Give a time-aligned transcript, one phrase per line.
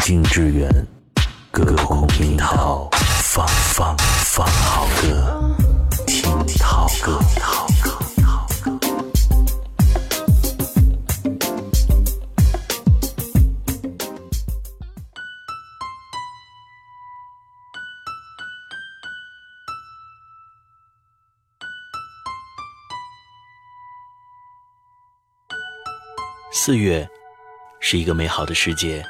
[0.00, 0.68] 近致远，
[1.52, 2.88] 隔空听涛，
[3.22, 5.54] 放放放好歌，
[6.06, 7.20] 听涛歌。
[26.52, 27.08] 四月
[27.80, 29.04] 是一个美好的时节，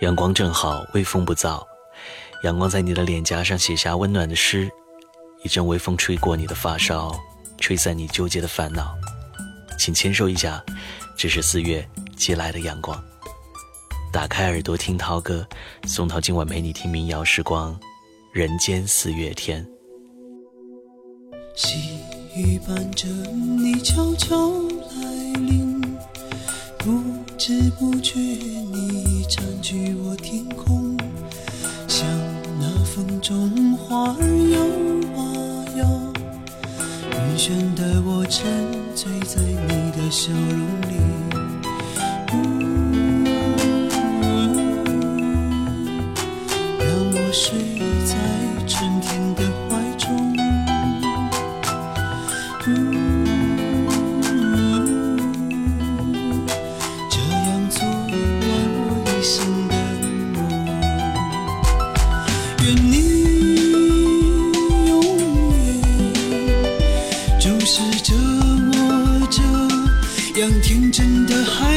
[0.00, 1.62] 阳光正好，微风不燥。
[2.42, 4.70] 阳光在你的脸颊上写下温暖的诗，
[5.42, 7.10] 一阵微风吹过你的发梢，
[7.58, 8.94] 吹散你纠结的烦恼。
[9.78, 10.62] 请签收一下，
[11.16, 13.02] 这是四月寄来的阳光。
[14.12, 15.46] 打开耳朵听涛歌，
[15.86, 17.78] 宋涛今晚陪你听民谣时光，
[18.32, 19.66] 人间四月天。
[21.54, 21.98] 细
[22.34, 24.36] 雨伴着你悄悄
[24.90, 25.82] 来临，
[27.36, 30.96] 不知不觉你已占据我天空，
[31.86, 32.08] 像
[32.58, 34.24] 那风中花儿
[34.54, 34.58] 摇
[35.20, 35.20] 啊
[35.76, 35.86] 摇，
[37.12, 38.50] 晕眩的我沉
[38.94, 40.40] 醉在你的笑容
[40.88, 40.96] 里。
[46.78, 47.58] 让我睡
[48.06, 48.16] 在
[48.66, 49.42] 春天的
[71.26, 71.75] 天真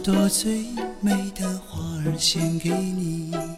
[0.00, 0.64] 朵最
[1.00, 3.49] 美的花儿献给你。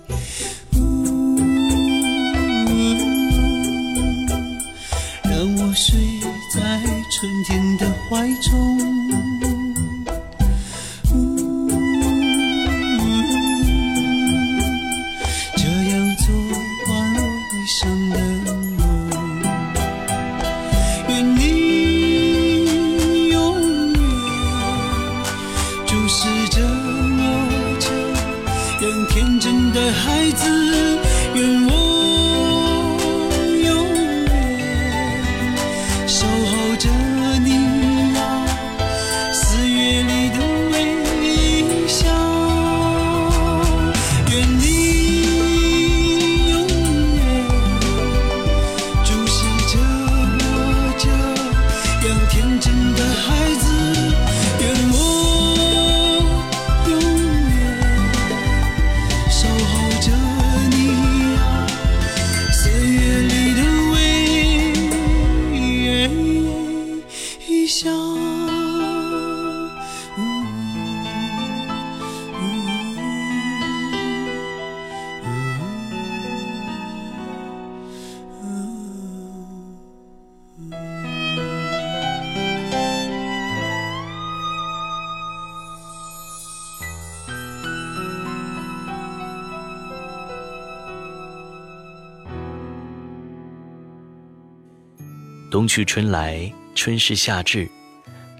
[95.72, 97.66] 去春来，春逝夏至，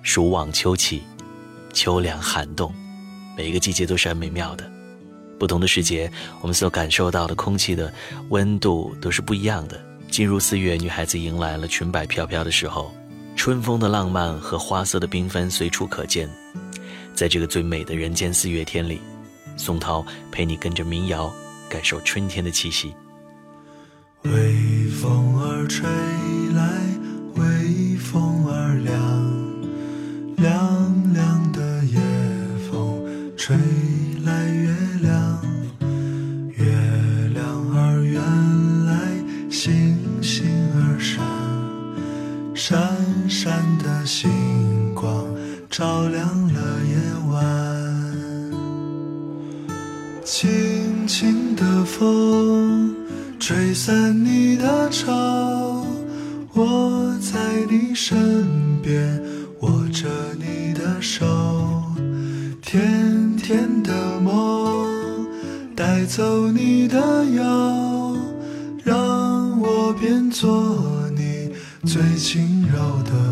[0.02, 1.02] 暑往秋起，
[1.72, 2.70] 秋凉寒冻，
[3.34, 4.70] 每一个季节都是很美妙的。
[5.38, 6.12] 不同的时节，
[6.42, 7.90] 我们所感受到的空气的
[8.28, 9.82] 温度都是不一样的。
[10.10, 12.92] 进入四月，女孩子迎来了裙摆飘飘的时候，
[13.34, 16.28] 春风的浪漫和花色的缤纷随处可见。
[17.14, 19.00] 在这个最美的人间四月天里，
[19.56, 21.32] 宋涛陪你跟着民谣，
[21.70, 22.92] 感受春天的气息。
[24.24, 25.88] 微风儿吹
[27.62, 28.98] 随风而凉，
[30.36, 30.81] 凉。
[66.14, 66.98] 走你的
[67.36, 68.14] 腰，
[68.84, 71.50] 让我变做你。
[71.86, 73.31] 最轻柔的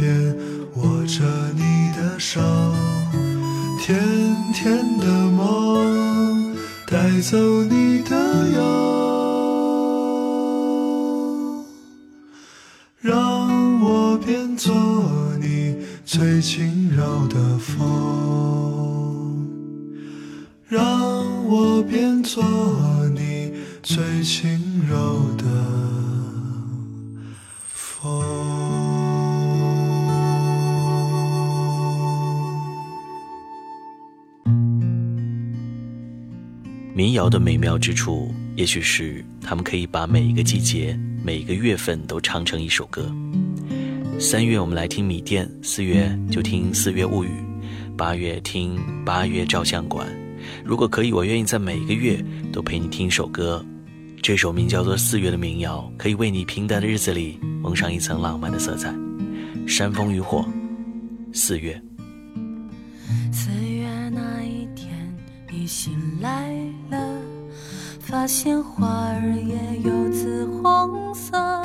[0.00, 0.34] 边
[0.76, 1.22] 握着
[1.54, 2.40] 你的手
[3.78, 4.00] 甜
[4.54, 6.56] 甜的梦
[6.86, 8.60] 带走你的忧
[12.98, 14.74] 让我变作
[15.38, 15.76] 你
[16.06, 18.29] 最轻柔的风。
[37.20, 43.14] 谣的美妙之处，也许是他们可以把每一个季节、每一个月份都唱成一首歌。
[44.18, 47.28] 三月我们来听米店，四月就听《四月物语》，
[47.94, 48.74] 八月听
[49.04, 50.08] 《八月照相馆》。
[50.64, 53.62] 如果可以，我愿意在每一个月都陪你听一首歌。
[54.22, 58.94] 这首名叫做《四月》的民谣，可以为你平淡的日子里蒙上一层浪漫的色彩。
[59.66, 60.42] 山风雨火，
[61.34, 61.78] 四月。
[68.10, 71.62] 发现花儿也有紫红色。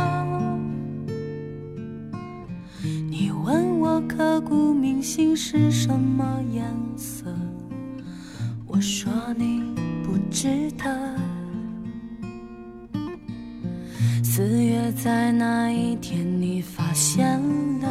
[3.09, 6.63] 你问我刻骨铭心是什么颜
[6.95, 7.25] 色，
[8.67, 9.63] 我说你
[10.03, 11.15] 不知得。
[14.23, 17.39] 四月在那一天，你发现
[17.81, 17.89] 了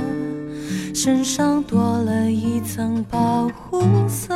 [0.95, 4.33] 身上多了一层保护色。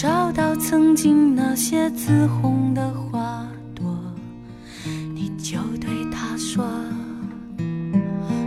[0.00, 3.46] 找到曾经那些紫红的花
[3.76, 3.86] 朵，
[5.14, 6.64] 你就对他说：“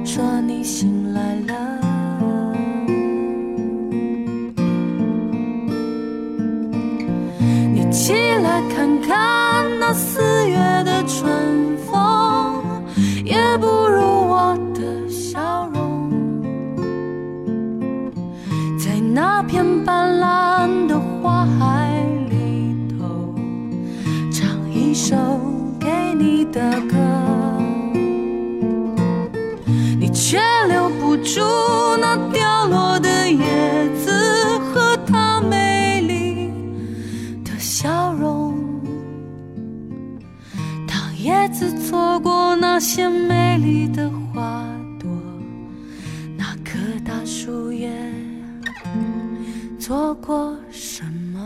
[0.03, 1.79] 说你醒来了。”
[7.73, 12.61] 你起来看看那四月的春风，
[13.23, 15.66] 也不如我的笑容，
[19.47, 20.97] 片斑斓的。
[21.19, 21.99] 花海
[22.29, 23.35] 里头，
[24.31, 25.15] 唱一首
[25.79, 26.95] 给你的歌，
[29.99, 31.41] 你却留不住
[31.99, 34.11] 那掉落的叶子
[34.59, 36.49] 和她美丽
[37.43, 38.55] 的笑容。
[40.87, 44.63] 当叶子错过那些美丽的花
[44.97, 45.09] 朵，
[46.37, 47.89] 那棵大树也
[49.87, 51.01] 错过什
[51.31, 51.39] 么。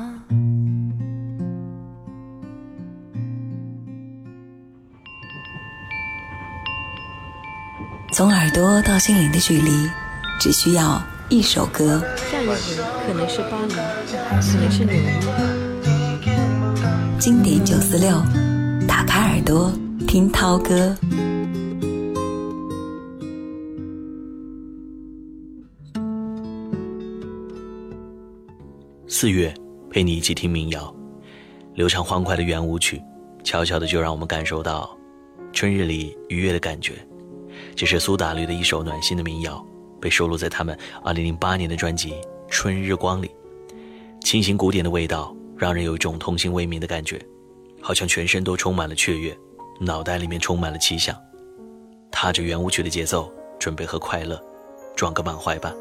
[8.12, 9.88] 从耳朵到心灵的距离，
[10.40, 12.04] 只需要一首歌。
[12.32, 12.56] 下一回
[13.06, 15.20] 可能是巴黎，可能是纽约。
[17.20, 18.26] 经典九四六，
[18.88, 19.72] 打开耳朵
[20.08, 20.98] 听涛歌。
[29.22, 29.54] 四月，
[29.92, 30.92] 陪你一起听民谣，
[31.76, 33.00] 流畅欢快的圆舞曲，
[33.44, 34.98] 悄悄的就让我们感受到
[35.54, 36.94] 春日里愉悦的感觉。
[37.76, 39.64] 这是苏打绿的一首暖心的民谣，
[40.02, 42.14] 被收录在他们2008年的专辑
[42.50, 43.30] 《春日光》里。
[44.22, 47.24] 清新古典的味道，让人有一种童心未泯的感觉，
[47.80, 49.38] 好像全身都充满了雀跃，
[49.80, 51.16] 脑袋里面充满了奇想。
[52.10, 54.44] 踏着圆舞曲的节奏，准备和快乐
[54.96, 55.72] 撞个满怀吧。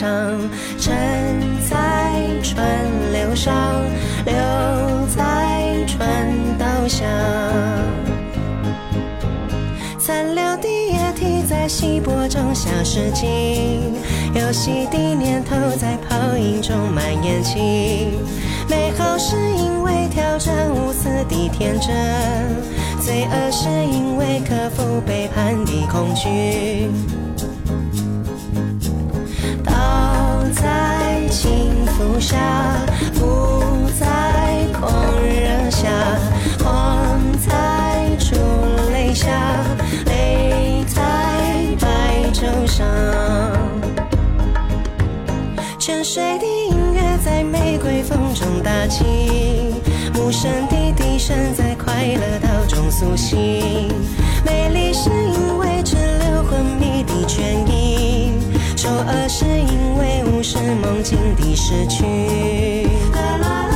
[0.00, 0.08] 上，
[0.78, 0.96] 沉
[1.68, 1.76] 在
[2.42, 2.66] 川
[3.12, 3.54] 流上，
[4.24, 4.34] 留
[5.14, 6.26] 在川
[6.58, 7.04] 道下。
[9.98, 13.92] 残留的液体在稀薄中消失尽，
[14.34, 17.58] 游戏的念头在泡影中蔓延起。
[18.70, 21.90] 美好是因为挑战无私的天真。
[23.02, 26.88] 罪恶是因为克服背叛的恐惧，
[30.52, 32.36] 在轻浮下，
[33.14, 33.62] 浮
[33.98, 34.90] 在狂
[35.22, 35.88] 热下，
[36.58, 38.36] 狂在烛
[38.92, 39.28] 泪下，
[40.06, 41.00] 泪在
[41.80, 42.86] 白昼上。
[45.78, 49.04] 沉睡的音乐在玫瑰风中打起，
[50.16, 52.48] 无声的笛声在快乐道。
[52.92, 53.38] 苏醒，
[54.44, 58.32] 美丽是因为滞留昏迷的倦意，
[58.76, 59.79] 丑恶是因
[60.52, 63.69] 是梦境的失去。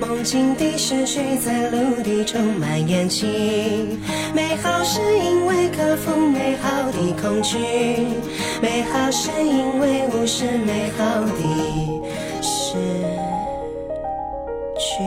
[0.00, 3.26] 梦境的思绪在陆地中蔓延起，
[4.34, 7.58] 美好是因为克服美好的恐惧，
[8.60, 12.76] 美好是因为无视美好的失
[14.78, 15.04] 去。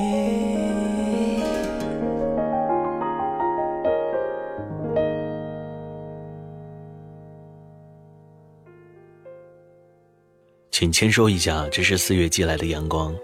[10.71, 13.15] 请签收一下，这是四月寄来的阳光。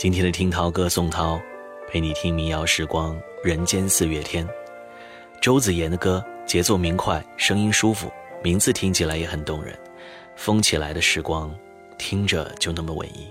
[0.00, 1.38] 今天的听涛歌宋涛，
[1.86, 3.14] 陪你听民谣时光，
[3.44, 4.48] 人间四月天。
[5.42, 8.10] 周子言的歌，节奏明快，声音舒服，
[8.42, 9.78] 名字听起来也很动人。
[10.36, 11.54] 风起来的时光，
[11.98, 13.30] 听着就那么文艺。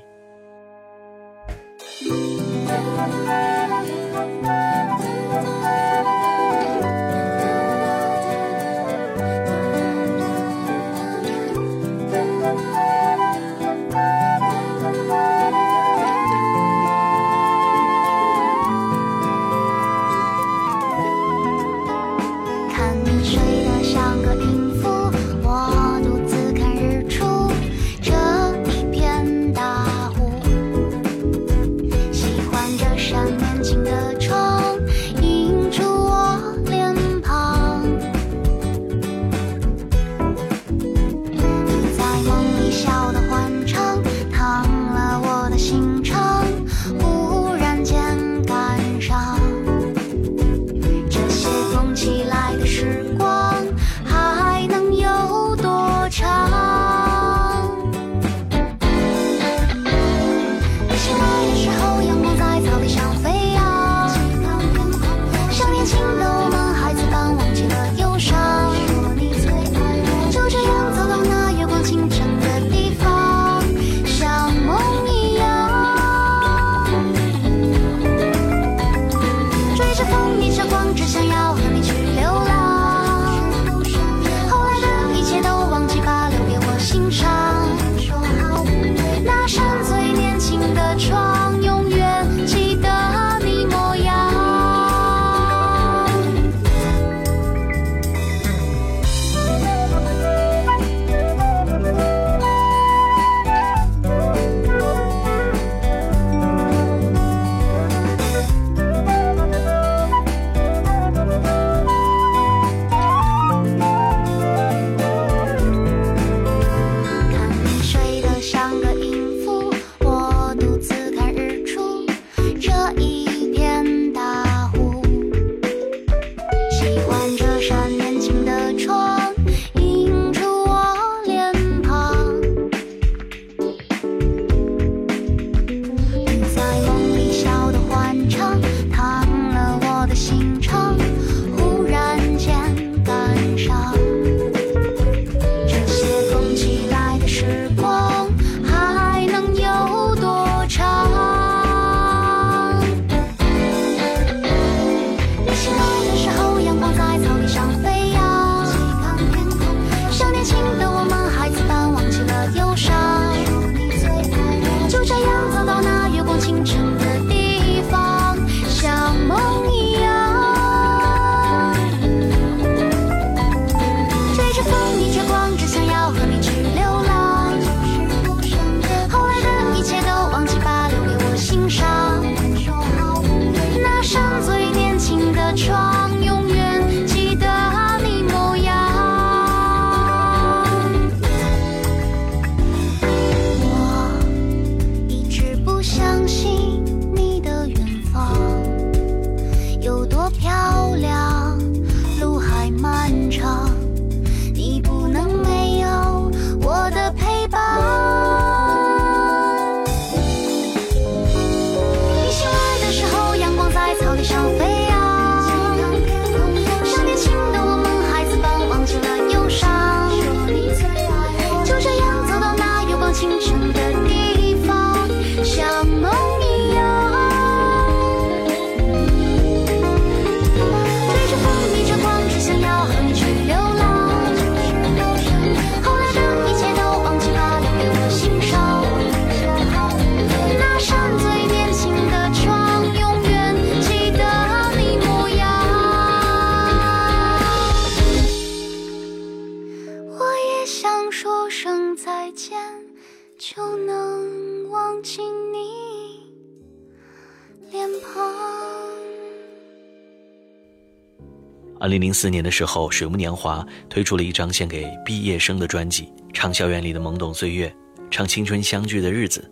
[261.89, 267.75] 二零零四年的时候，水木年华推出了一张献给毕业生的专辑，唱校园里的懵懂岁月，
[268.11, 269.51] 唱青春相聚的日子。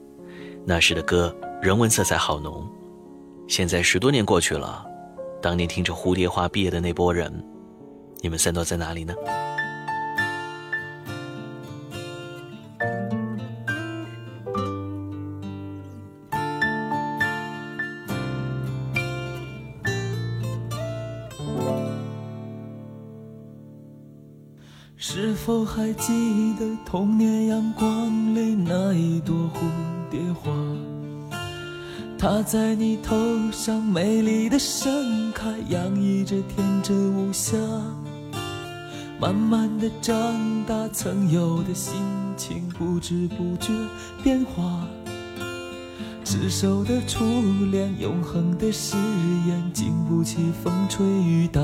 [0.63, 2.63] 那时的歌人文色彩好浓。
[3.47, 4.85] 现在十多年过去了，
[5.41, 7.43] 当年听着蝴蝶花毕业的那波人，
[8.21, 9.15] 你们散落在哪里呢？
[25.67, 29.59] 还记得童年阳光里那一朵蝴
[30.09, 30.49] 蝶花？
[32.17, 33.15] 它在你头
[33.51, 37.57] 上美丽的盛开，洋溢着天真无暇。
[39.19, 40.15] 慢慢的长
[40.65, 41.93] 大，曾有的心
[42.37, 43.71] 情不知不觉
[44.23, 44.87] 变化。
[46.23, 47.23] 执手的初
[47.71, 48.95] 恋，永恒的誓
[49.47, 51.61] 言，经不起风吹雨打。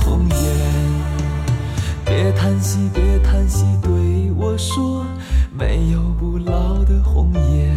[0.00, 0.36] 红颜。
[2.04, 5.06] 别叹息，别叹息，对我说，
[5.52, 7.76] 没有不老的红颜，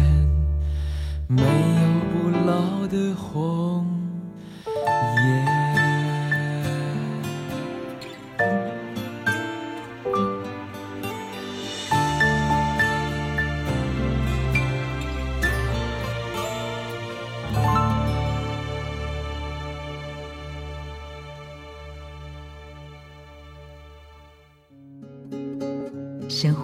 [1.28, 1.46] 没有
[2.12, 3.86] 不老的红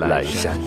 [0.00, 0.58] 阑珊。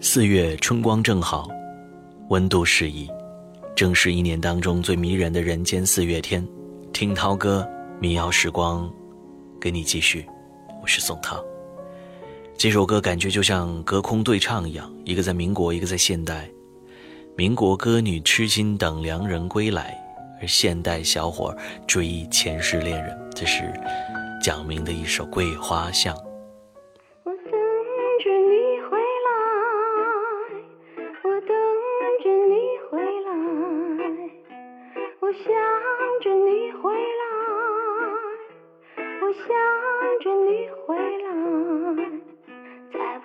[0.00, 1.48] 四月春光正好，
[2.28, 3.08] 温度适宜，
[3.76, 6.44] 正是一年当中最迷人的人间四月天。
[6.92, 7.64] 听涛哥
[8.00, 8.90] 民谣时光，
[9.60, 10.26] 给你继续，
[10.82, 11.44] 我是宋涛。
[12.58, 16.50] 这首歌感觉就像隔空对唱一样，一个在民国，一个在现代。
[17.36, 19.96] 民国歌女痴心等良人归来，
[20.40, 23.16] 而现代小伙追忆前世恋人。
[23.32, 23.72] 这是
[24.42, 26.16] 蒋明的一首《桂花巷》。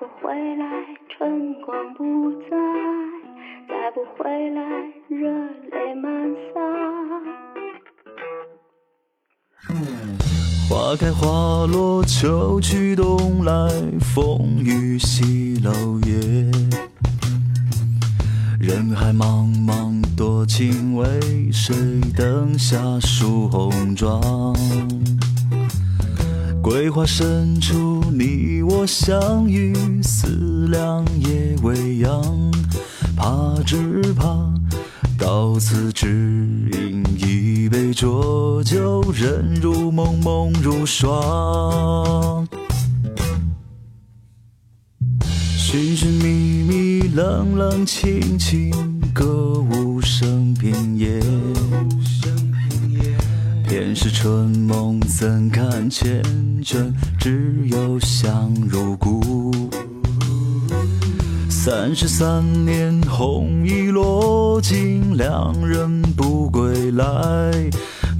[0.03, 0.65] 不回来，
[1.07, 2.49] 春光不再，
[3.69, 4.61] 再不回来，
[5.07, 5.31] 热
[5.71, 6.11] 泪满
[6.51, 6.59] 腮。
[10.67, 13.53] 花开花落，秋去冬来，
[14.01, 16.51] 风雨西楼夜。
[18.59, 21.07] 人海茫茫，多情为
[21.49, 21.73] 谁？
[22.17, 24.21] 灯下梳红妆。
[26.63, 32.23] 桂花深处，你我相遇，思量夜未央，
[33.17, 34.49] 怕只怕。
[35.19, 36.07] 到此只
[36.71, 42.47] 饮一杯浊酒，人如梦，梦如霜。
[45.57, 48.71] 寻寻觅觅，冷冷清清，
[49.13, 49.61] 歌
[53.95, 56.21] 是春梦，怎堪缱
[56.63, 56.91] 绻？
[57.19, 59.51] 只有香如故。
[61.49, 67.05] 三十三年，红衣落尽，两人不归来。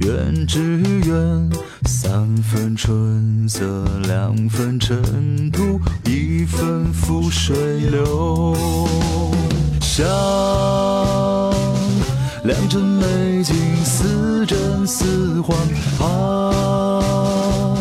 [0.00, 1.50] 愿只愿
[1.84, 8.56] 三分春色，两分尘土，一分覆水流。
[9.80, 10.04] 想
[12.44, 15.56] 良辰美景，似真似幻
[15.98, 17.74] 啊！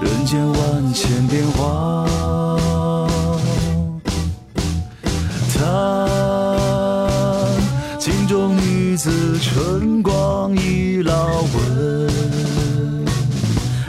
[0.00, 2.06] 人间万千变化。
[5.54, 6.16] 他
[7.98, 12.16] 镜中女子春光已老，问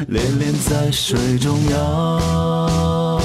[0.10, 3.21] 恋恋在水中央。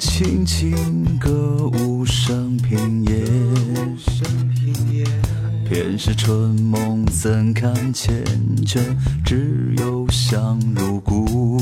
[0.00, 3.24] 轻轻歌舞升平夜，
[5.64, 8.10] 偏是春梦怎堪缱
[8.66, 8.80] 绻？
[9.24, 11.60] 只有香如故。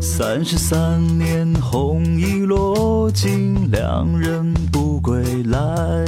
[0.00, 6.04] 三十三年，红衣落尽，两人不归来。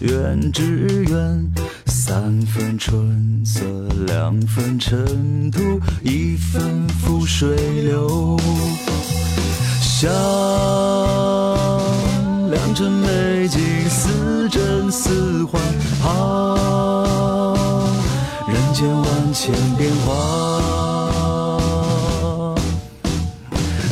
[0.00, 1.52] 愿只愿
[1.86, 3.64] 三分春色，
[4.06, 5.60] 两分尘土，
[6.02, 8.38] 一分覆水流。
[10.00, 10.08] 想
[12.52, 13.58] 良辰美景，
[13.90, 15.60] 似真似幻
[16.04, 17.84] 啊！
[18.46, 20.14] 人间万千变化，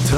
[0.08, 0.16] 叹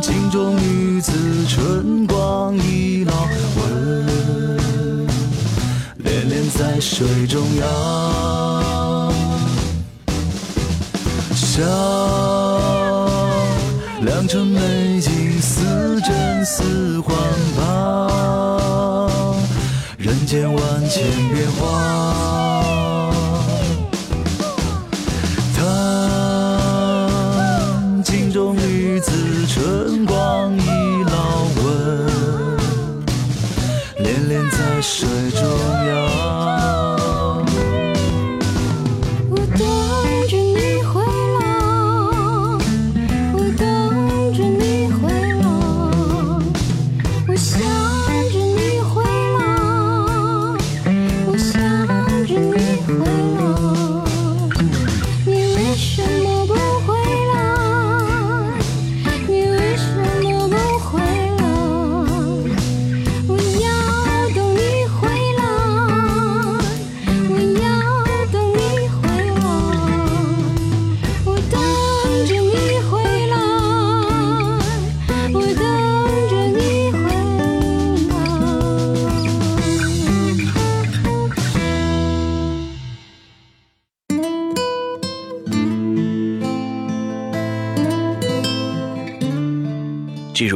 [0.00, 1.10] 镜中女子
[1.48, 3.12] 春光已老，
[3.56, 4.96] 问
[5.96, 7.66] 恋恋在水中央。
[11.34, 12.09] 想。
[14.30, 17.16] 良辰美景，似真似幻
[17.56, 19.26] 吧，
[19.98, 23.10] 人间万千变化。
[25.56, 25.60] 叹
[28.04, 29.10] 镜中女子
[29.48, 30.60] 春光已
[31.10, 32.06] 老，问
[33.98, 35.42] 恋恋在水中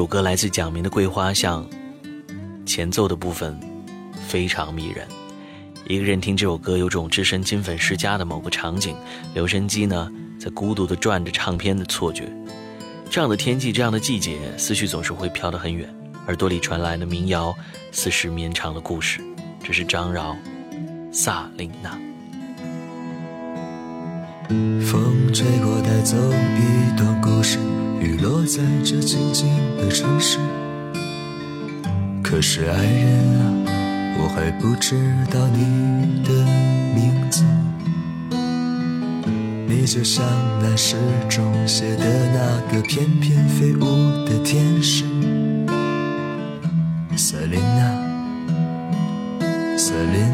[0.04, 1.66] 首歌来自蒋明的《桂花香》，
[2.66, 3.58] 前奏的部分
[4.28, 5.08] 非常迷人。
[5.88, 8.94] 一个人听这首歌，有种置身金粉世家的某个场景，
[9.32, 12.30] 留声机呢在孤独的转着唱片的错觉。
[13.08, 15.88] 这样的天气，这样的季节，思绪总是会飘得很远。
[16.26, 17.54] 耳朵里传来的民谣，
[17.90, 19.22] 似是绵长的故事。
[19.62, 20.32] 这是张饶，
[21.14, 21.98] 《萨琳娜》。
[24.84, 27.58] 风吹过，带走一段故事，
[28.04, 30.38] 雨落在这静静的城市。
[32.22, 33.40] 可是爱人啊，
[34.18, 34.94] 我还不知
[35.30, 36.30] 道你的
[36.94, 37.42] 名字。
[39.66, 40.22] 你就像
[40.60, 40.96] 那诗
[41.30, 43.80] 中写的那个翩翩飞舞
[44.26, 45.04] 的天使，
[47.16, 47.80] 瑟琳娜，
[49.78, 50.30] 瑟琳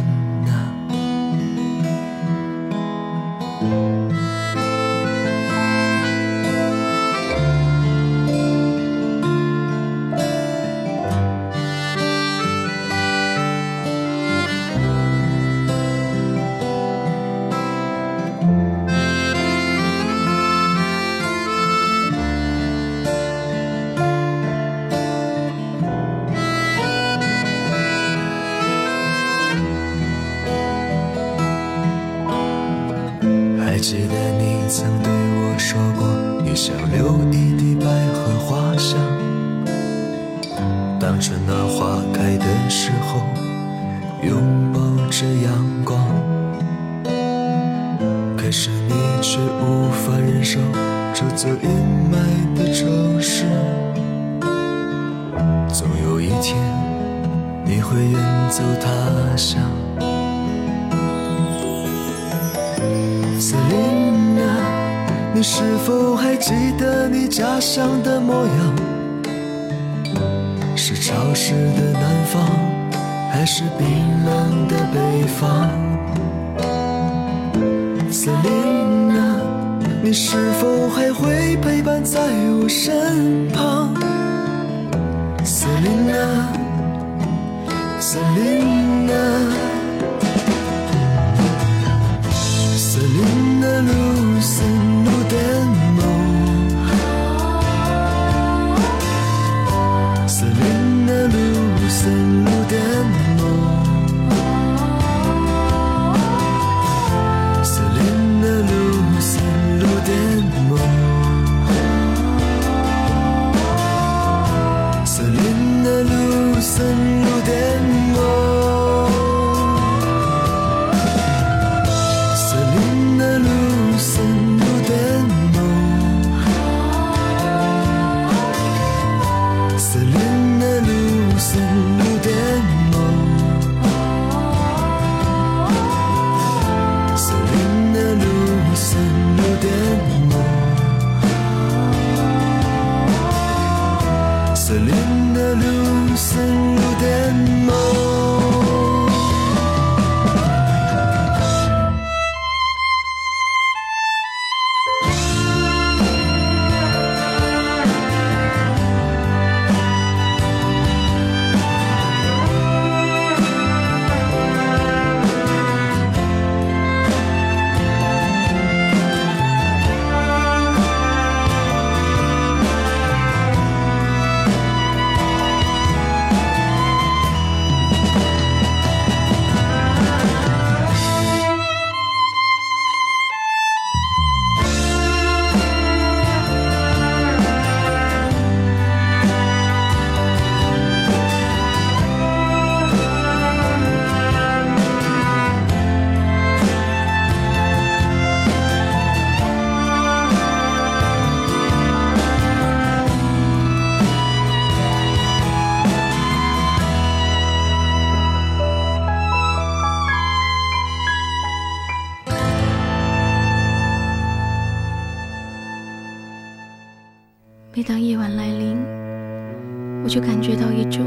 [220.10, 221.06] 就感觉到一种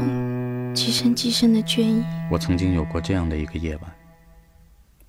[0.74, 2.02] 极深极深的倦意。
[2.30, 3.82] 我曾经有过这样的一个夜晚，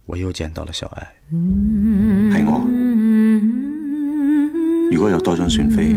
[0.06, 1.08] 我又见到了小爱。
[2.30, 2.60] 係我。
[4.92, 5.94] 如果有多張船飛，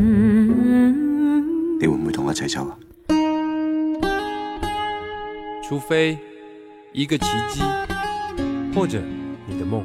[1.80, 2.78] 你會唔會同我一齊走啊？
[5.68, 6.16] 除非
[6.92, 7.60] 一个奇迹，
[8.72, 9.02] 或者
[9.48, 9.84] 你的梦。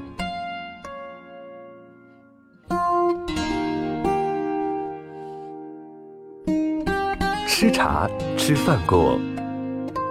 [7.63, 9.17] 吃茶吃饭过，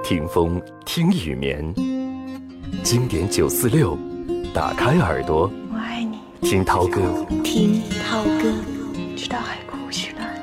[0.02, 1.62] 听风听雨眠。
[2.82, 3.94] 经典九四六，
[4.54, 8.50] 打开耳朵，我爱你，听涛歌，听涛歌，
[9.14, 10.34] 直到海枯石烂。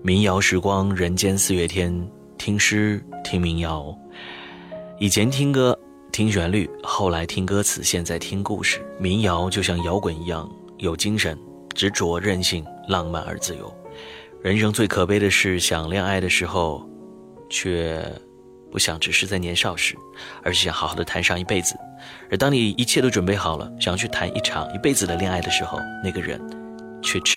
[0.00, 1.92] 民谣时光，人间四月天，
[2.38, 3.92] 听诗听民谣。
[5.00, 5.76] 以前听歌
[6.12, 8.80] 听旋律，后来听歌词，现在听故事。
[8.96, 11.36] 民谣就像摇滚一样，有精神、
[11.78, 13.72] 执着、任性、浪漫而自由。
[14.42, 16.84] 人生最可悲的是，想恋爱的时候，
[17.48, 18.04] 却
[18.72, 19.94] 不想只是在年少时，
[20.42, 21.76] 而是想好好的谈上一辈子。
[22.32, 26.40] 而当你一切都准备好了，想要去谈一场一辈子的恋爱的时候，那个人
[27.00, 27.36] 却只。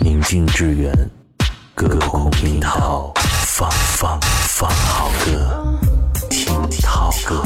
[0.00, 0.92] 宁静致远，
[1.74, 3.10] 歌空听涛，
[3.46, 5.78] 放放放好歌，
[6.28, 7.42] 听涛歌。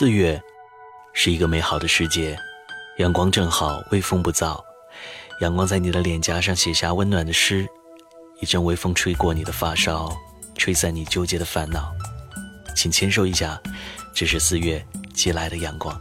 [0.00, 0.42] 四月，
[1.12, 2.34] 是一个美好的时节。
[2.96, 4.58] 阳光正好，微风不燥，
[5.42, 7.68] 阳光在你的脸颊上写下温暖的诗，
[8.40, 10.10] 一阵微风吹过你的发梢，
[10.56, 11.92] 吹散你纠结的烦恼。
[12.74, 13.60] 请签收一下，
[14.14, 14.82] 这是四月
[15.12, 15.94] 寄来的阳光。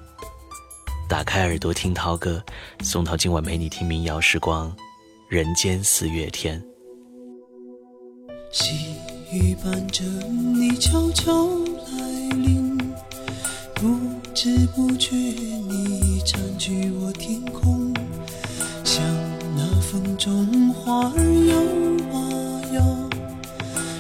[1.10, 2.41] 打开耳朵听涛歌，
[2.82, 4.74] 宋涛今晚陪你听民谣时光，
[5.28, 6.64] 人间四月天。
[8.54, 8.95] 细
[9.34, 11.34] 雨伴着你悄悄，
[14.40, 17.94] 不知不觉你已占据我天空，
[18.86, 19.04] 像
[19.54, 21.20] 那风中花儿
[21.50, 21.58] 摇
[22.18, 22.18] 啊
[22.72, 22.82] 摇，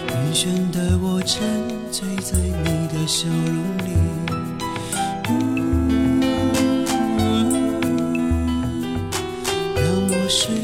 [0.07, 1.43] 晕眩的我沉
[1.91, 3.89] 醉在你的笑容里。
[9.75, 10.55] 让我睡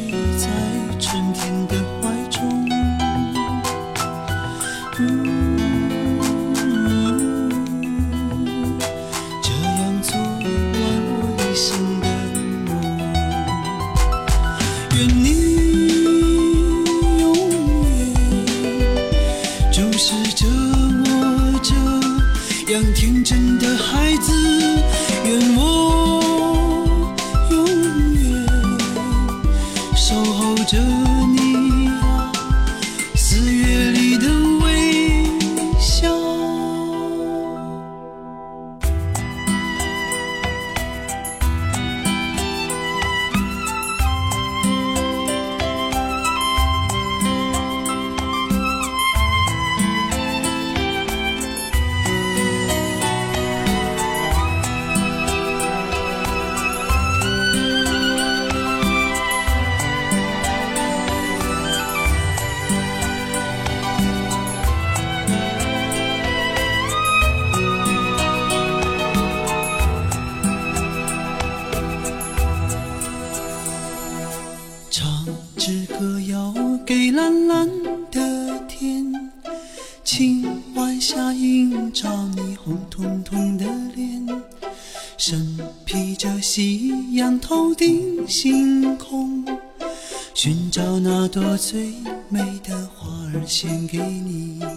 [91.28, 91.94] 朵最
[92.30, 94.75] 美的花儿献给你。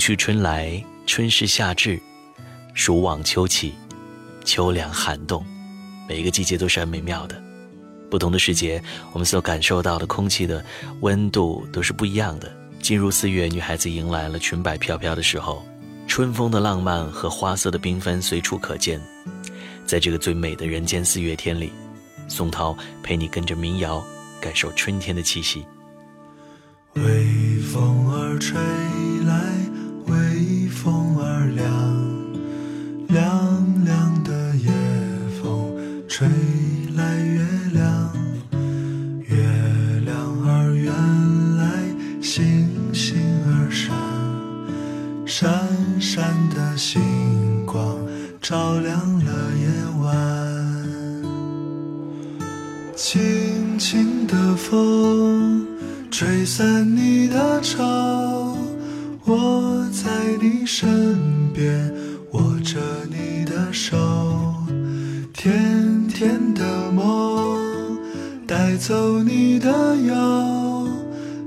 [0.00, 2.00] 去春来，春逝夏至，
[2.72, 3.74] 暑往秋起，
[4.46, 5.44] 秋凉寒冻，
[6.08, 7.40] 每一个季节都是很美妙的。
[8.10, 8.82] 不同的时节，
[9.12, 10.64] 我们所感受到的空气的
[11.00, 12.50] 温度都是不一样的。
[12.80, 15.62] 进入四月，女孩子迎来了裙摆飘飘的时候，
[16.08, 18.98] 春风的浪漫和花色的缤纷随处可见。
[19.84, 21.70] 在这个最美的人间四月天里，
[22.26, 24.02] 宋涛陪你跟着民谣，
[24.40, 25.66] 感受春天的气息。
[26.94, 28.58] 微风儿吹
[29.26, 29.59] 来，
[30.10, 31.66] 微风儿凉，
[33.08, 34.72] 凉凉的夜
[35.40, 35.72] 风
[36.08, 36.28] 吹
[60.80, 61.92] 身边，
[62.30, 63.98] 握着你的手，
[65.34, 67.98] 甜甜的梦，
[68.46, 70.88] 带走你的忧，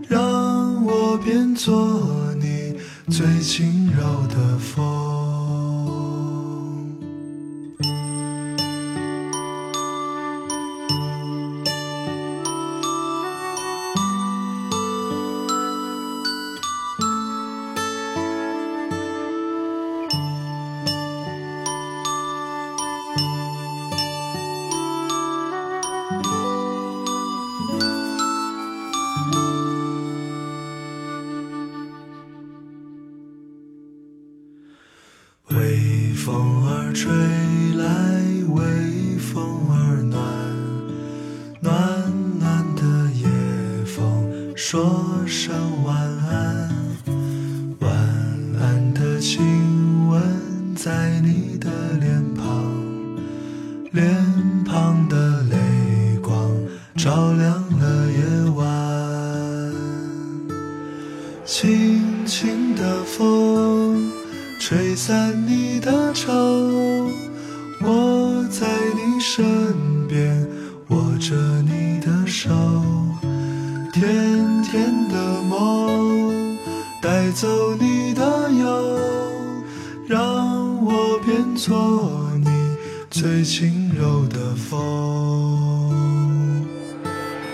[0.07, 1.99] 让我变作
[2.39, 2.75] 你
[3.09, 5.02] 最轻柔的风。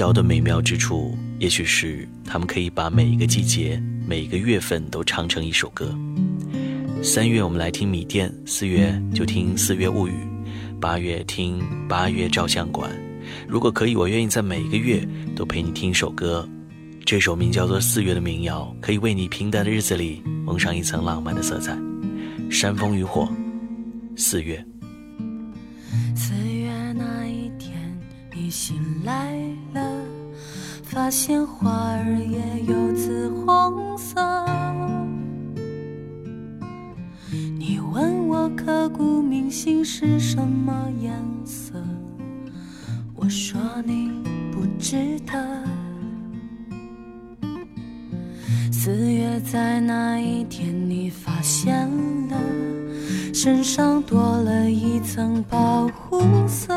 [0.00, 5.94] 谣的美妙之处，也许是他们可以把每一个季节、每一个月份都唱成一首歌。
[7.02, 10.12] 三月我们来听米店，四月就听《四月物语》，
[10.80, 12.90] 八月听《八月照相馆》。
[13.46, 16.48] 如果可以，我愿意在每一个月都陪你听一首歌。
[17.04, 21.76] 这首名叫做《四月》的民谣，可以为你平淡的日子里蒙上一层浪漫的色彩。
[22.50, 23.28] 山风雨火，
[24.16, 24.64] 四月。
[26.16, 27.72] 四月那一天，
[28.34, 29.34] 你醒来
[29.72, 29.89] 了，
[30.92, 34.20] 发现花儿也有紫红色。
[37.30, 41.12] 你问我刻骨铭心是什么颜
[41.44, 41.74] 色，
[43.14, 44.10] 我说你
[44.50, 45.38] 不知道。
[48.72, 51.88] 四月在那一天，你发现
[52.28, 52.36] 了
[53.32, 56.74] 身上多了一层保护色。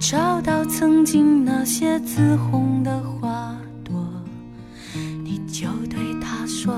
[0.00, 3.94] 找到曾经那些紫红的花朵，
[5.22, 6.74] 你就对他说：“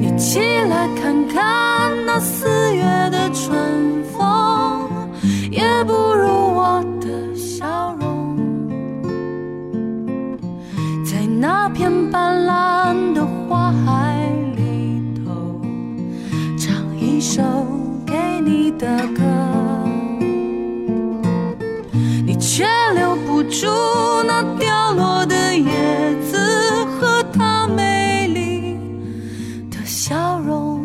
[0.00, 1.40] 你起来看看。
[2.04, 5.08] 那四月的春风，
[5.52, 6.09] 也不
[11.42, 14.14] 那片斑斓的花海
[14.56, 15.58] 里头，
[16.58, 17.42] 唱一首
[18.04, 18.14] 给
[18.44, 18.86] 你的
[19.16, 19.22] 歌。
[22.26, 23.66] 你却留不住
[24.26, 26.36] 那掉落的叶子
[26.84, 28.78] 和她美丽
[29.70, 30.84] 的笑容。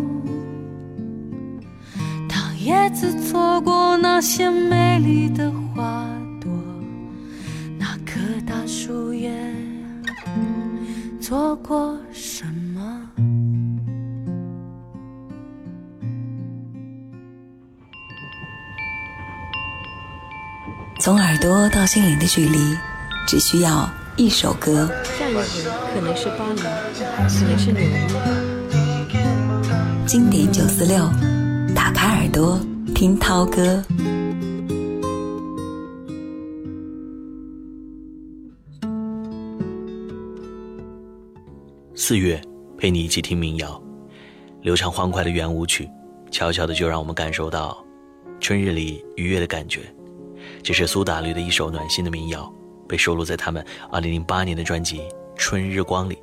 [2.30, 4.85] 当叶子错过那些美。
[21.46, 22.76] 从耳朵到心灵的距离，
[23.28, 23.88] 只需要
[24.18, 24.90] 一首歌。
[25.04, 25.44] 下一回
[25.94, 27.30] 可能是巴黎，可能
[27.60, 27.88] 是纽约。
[30.08, 31.08] 经典九四六，
[31.76, 32.60] 打开耳朵
[32.96, 33.84] 听涛歌。
[41.94, 42.42] 四月，
[42.76, 43.80] 陪你一起听民谣，
[44.64, 45.88] 流畅欢快的圆舞曲，
[46.32, 47.78] 悄悄的就让我们感受到
[48.40, 49.82] 春日里愉悦的感觉。
[50.66, 52.52] 这是苏打绿的一首暖心的民谣，
[52.88, 54.98] 被收录在他们2008年的专辑
[55.36, 56.18] 《春日光》里。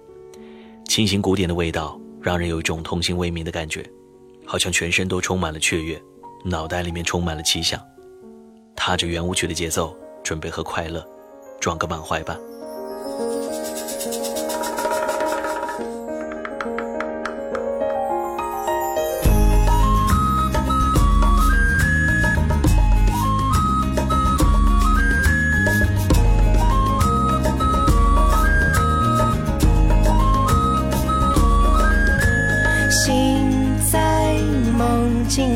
[0.88, 3.88] 清新古典的味道，让人有一种童心未泯的感觉，
[4.44, 6.02] 好像全身都充满了雀跃，
[6.44, 7.80] 脑袋里面充满了奇想。
[8.74, 11.06] 踏着圆舞曲的节奏，准备和快乐
[11.60, 12.36] 撞个满怀吧。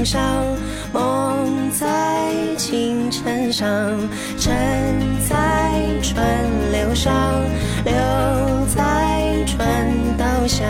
[0.07, 0.23] 上，
[0.93, 3.69] 梦在清晨上，
[4.39, 4.55] 沉
[5.29, 6.25] 在川
[6.71, 7.13] 流上，
[7.85, 7.93] 流
[8.73, 9.67] 在川
[10.17, 10.65] 道上。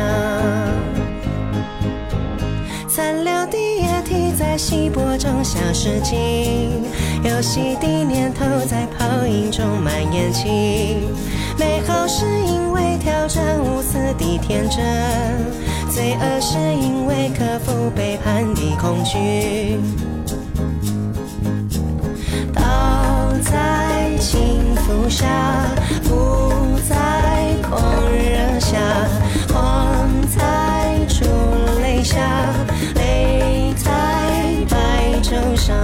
[2.88, 6.70] 残留的液体在稀薄中消失尽，
[7.22, 10.48] 游戏的念头在泡影中蔓延起。
[11.58, 14.82] 美好是因为挑战无私的天真，
[15.96, 19.78] 罪恶是因为克服背叛的恐惧。
[22.52, 25.26] 倒在轻浮下，
[26.02, 26.52] 浮
[26.86, 27.80] 在狂
[28.12, 28.78] 热下，
[29.48, 31.24] 狂在烛
[31.80, 32.20] 泪下，
[32.96, 33.90] 泪在
[34.68, 35.74] 白昼上。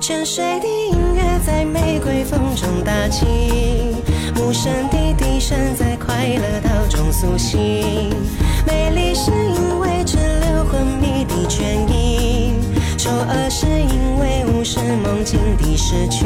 [0.00, 3.26] 沉睡的音乐在玫瑰风中打起，
[4.48, 8.08] 无声的笛声在快乐岛中苏醒。
[8.66, 12.54] 美丽是因为滞留昏迷的倦意，
[12.96, 16.24] 丑恶是因为无视梦境的失去。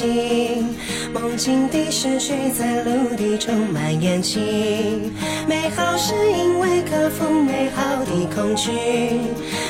[0.00, 0.76] 消失尽，
[1.12, 5.12] 梦境的失去在陆地中蔓延起。
[5.46, 8.70] 美好是因为克服美好的恐惧，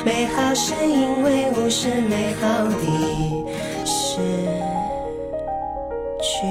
[0.05, 4.20] 美好是因为无视美好的失
[6.22, 6.47] 去。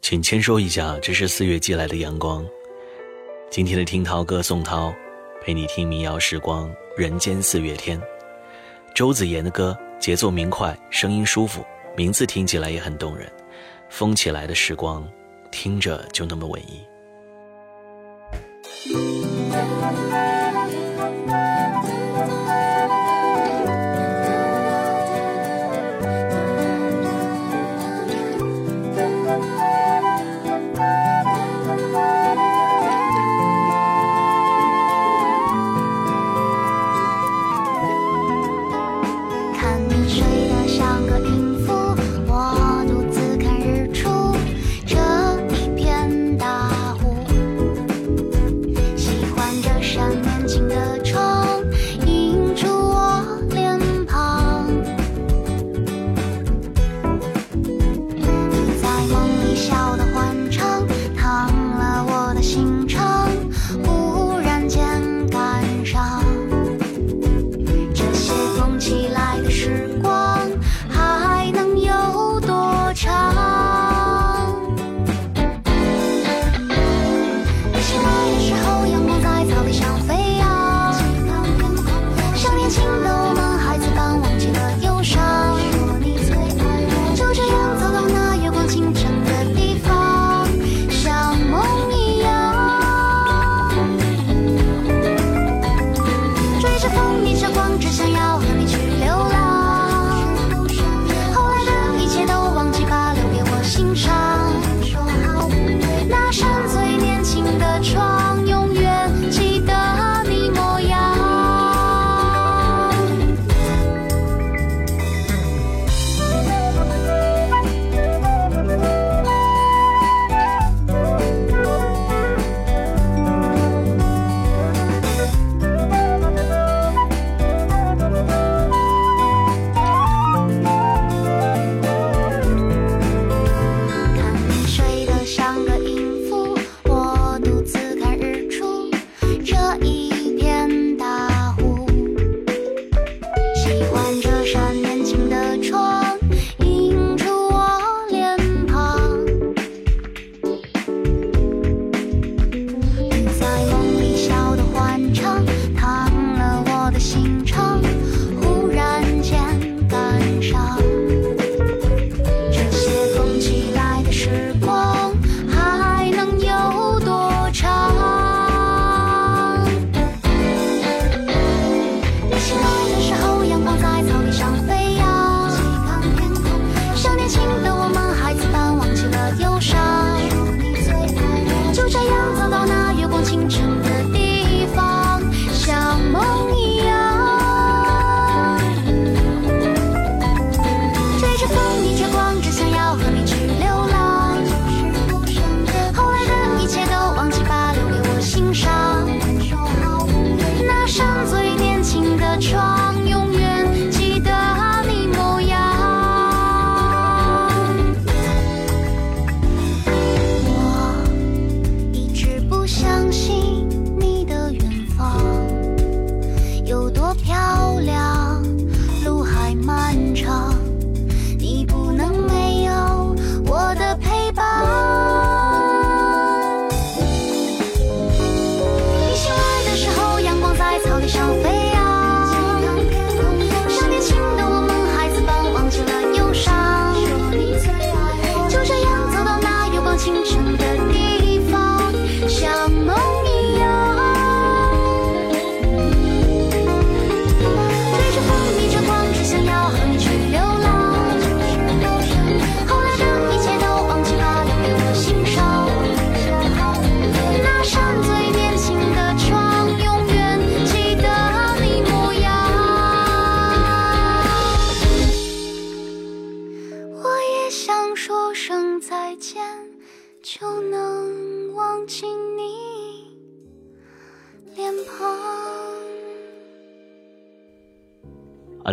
[0.00, 2.44] 请签收一下，这是四月寄来的阳光。
[3.50, 4.94] 今天的听涛歌宋涛，
[5.42, 8.00] 陪你听民谣时光，人间四月天。
[8.94, 13.28] 周子妍的歌，节奏明快，声音舒服，名字听起来也很动人。
[13.88, 15.04] 风起来的时光，
[15.50, 16.86] 听着就那么文艺。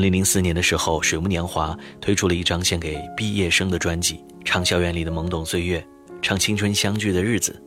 [0.09, 5.85] 零四年的时候，水木年华推出了一张献给毕业生的专辑，唱校园里的懵懂岁月，
[6.21, 7.61] 唱青春相聚的日子。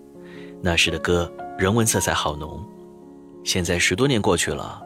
[0.63, 2.65] 那时的歌人文色彩好浓。
[3.45, 4.81] 现在十多年过去了，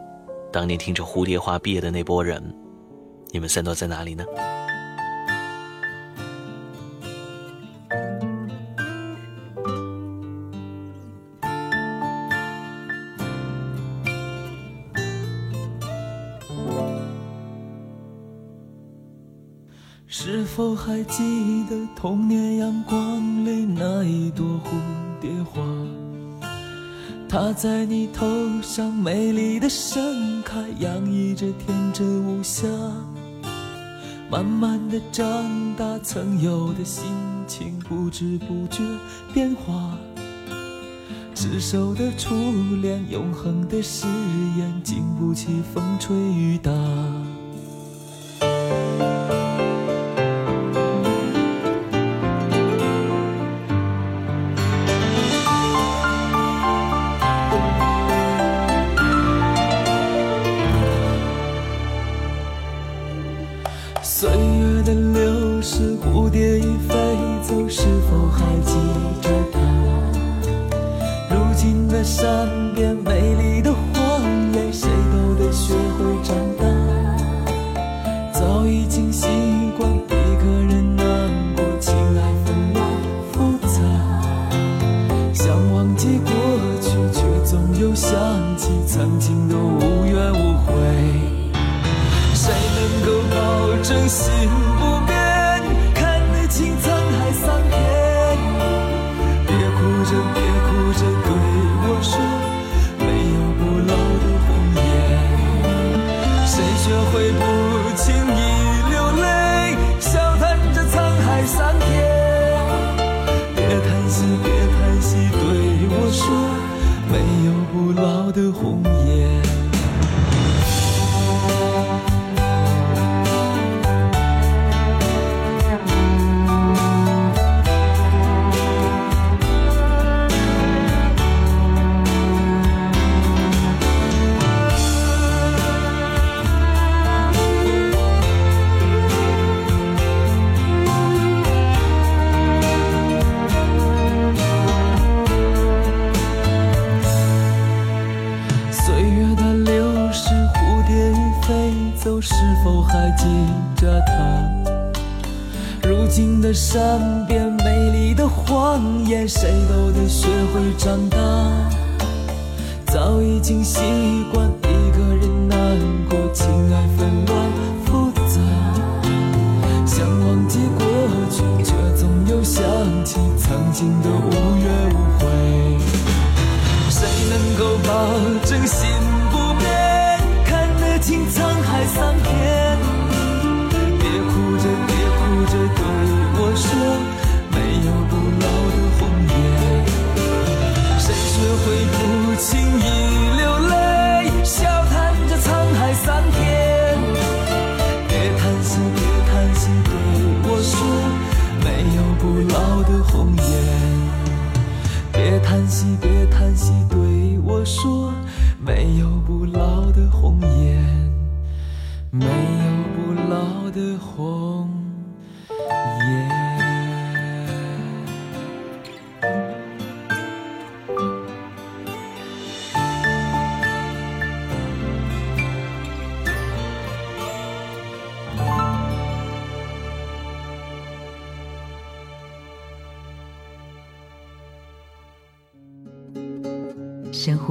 [0.52, 2.42] 当年听着《蝴蝶花》毕业的那波人，
[3.30, 4.24] 你们散落在哪里呢？
[20.87, 24.68] 还记得童年阳光里那一朵蝴
[25.18, 25.62] 蝶花
[27.26, 28.26] 它在你头
[28.61, 32.66] 上美丽的盛开洋溢着天真无暇
[34.28, 35.24] 慢慢的长
[35.74, 37.07] 大曾有的心
[37.47, 38.82] 情不知不觉
[39.32, 39.97] 变化。
[41.35, 42.35] 执手的初
[42.82, 44.07] 恋永恒的誓
[44.59, 46.70] 言经不起风吹雨打。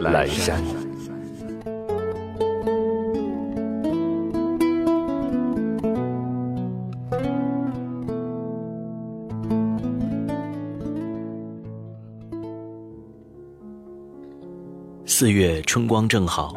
[0.00, 0.58] 阑珊。
[15.04, 16.54] 四月春光正好，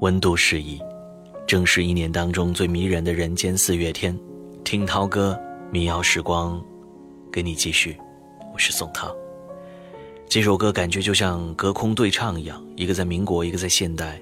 [0.00, 0.80] 温度适宜，
[1.46, 4.18] 正是一年当中最迷人的人间四月天。
[4.64, 5.38] 听涛歌，
[5.70, 6.60] 民谣时光，
[7.30, 7.96] 跟你继续。
[8.52, 9.14] 我是宋涛。
[10.28, 14.20] 这首歌感觉就像隔空对唱一样，一个在民国，一个在现代。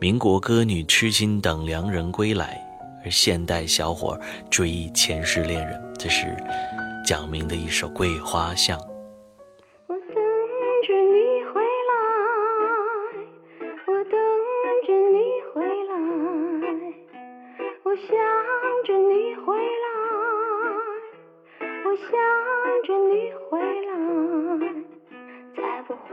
[0.00, 2.58] 民国歌女痴心等良人归来，
[3.04, 5.78] 而现代小伙追忆前世恋人。
[5.98, 6.34] 这是
[7.04, 8.78] 蒋明的一首《桂花巷》。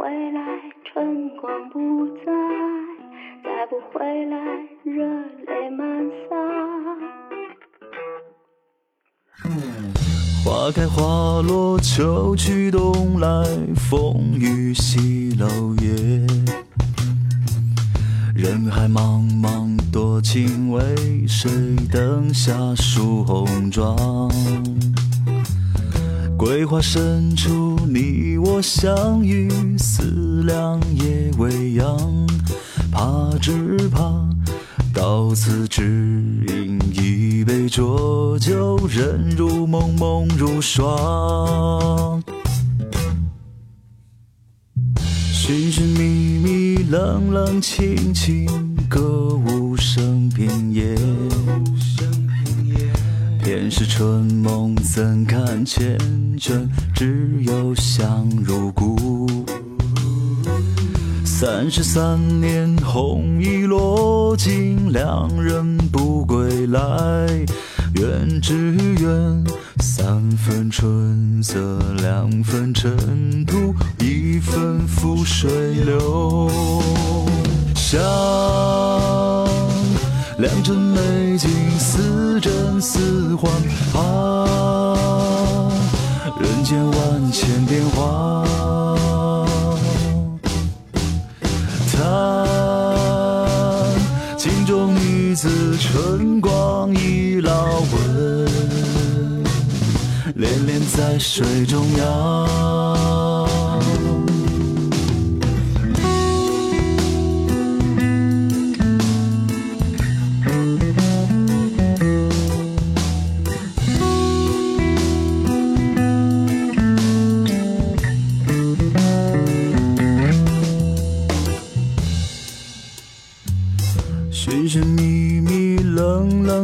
[0.06, 0.40] 回来
[0.84, 2.32] 春光不再，
[3.44, 4.38] 再不回来
[4.84, 5.04] 热
[5.48, 5.84] 泪满
[6.30, 6.32] 腮。
[10.44, 13.28] 花开花落，秋去冬来，
[13.90, 15.90] 风雨西楼夜。
[18.36, 20.84] 人海茫茫多情为，
[21.28, 21.50] 谁
[21.92, 23.98] 灯下梳红妆？
[26.38, 32.28] 桂花深处，你我相遇，思量夜未央，
[32.92, 34.28] 怕只怕。
[34.94, 35.84] 到此只
[36.48, 42.24] 饮一杯浊酒，人如梦，梦如霜。
[45.32, 48.75] 寻寻觅觅，冷冷清清，
[53.78, 55.98] 是春梦怎堪缱
[56.40, 59.28] 绻，只有香如故。
[61.26, 66.80] 三十三年，红衣落尽，两人不归来。
[67.96, 69.44] 愿只愿
[69.82, 71.60] 三分春色，
[71.98, 75.52] 两分尘土，一分覆水
[75.84, 76.50] 流。
[77.76, 78.00] 想
[80.38, 82.54] 良辰美景，似真
[82.88, 83.52] 似幻
[83.96, 85.68] 啊，
[86.40, 88.46] 人间万千变化。
[91.92, 91.98] 叹
[94.38, 98.46] 镜中女子春光已老魂，
[100.36, 103.35] 恋恋在水中央。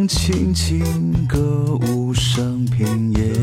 [0.08, 3.34] 轻轻，歌舞升平野。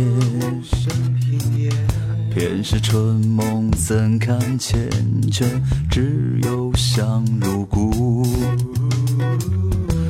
[2.34, 4.76] 偏是春梦怎堪缱
[5.30, 5.44] 绻，
[5.90, 8.24] 只有香如故。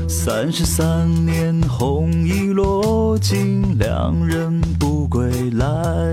[0.09, 6.13] 三十三年，红衣落尽，两人不归来。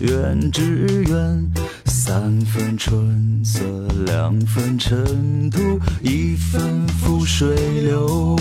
[0.00, 1.52] 愿只愿
[1.84, 3.60] 三分春色，
[4.04, 8.36] 两分尘土，一分覆水流。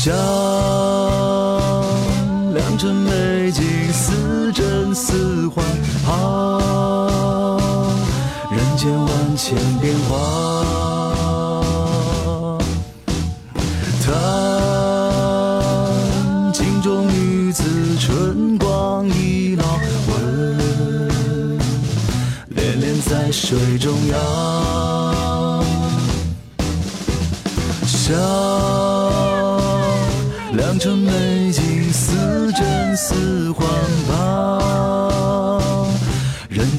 [0.00, 0.57] 想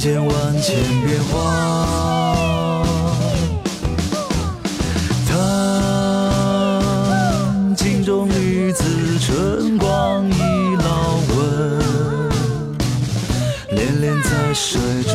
[0.10, 2.84] 人间万千变化。
[5.28, 5.32] 叹
[7.76, 8.84] 镜中女子，
[9.20, 10.39] 春光已
[10.78, 11.38] 老纹，
[13.70, 15.14] 恋恋在水中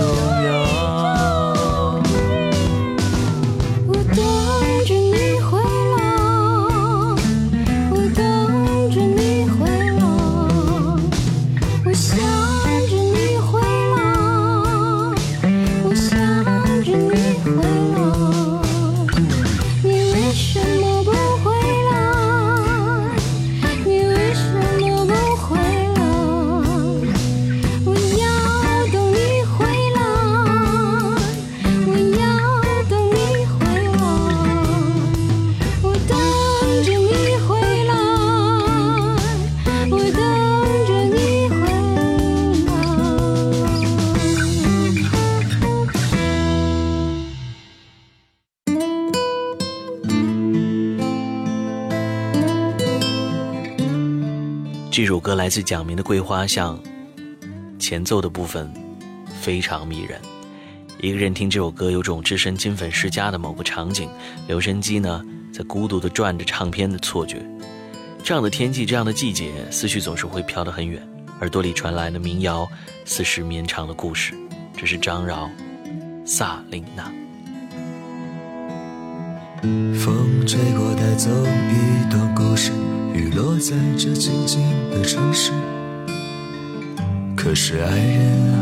[55.44, 56.80] 来自蒋明的《桂花巷》，
[57.78, 58.72] 前奏的部分
[59.42, 60.18] 非常迷人。
[61.02, 64.08] 一个人听这首歌，有种置身金粉世家的某个场景，
[64.48, 65.22] 留声机呢
[65.52, 67.44] 在孤独地转着唱片的错觉。
[68.22, 71.06] 这样的天气，这样的季节，思绪总是会飘得很远，
[71.40, 72.66] 耳朵里传来的民谣
[73.04, 74.32] 似是绵长的故事。
[74.74, 75.50] 这是张饶，
[76.26, 77.12] 《萨琳娜》。
[79.94, 82.72] 风吹过，带走一段故事，
[83.14, 84.60] 雨落在这静静
[84.90, 85.52] 的城市。
[87.36, 88.56] 可是爱人啊，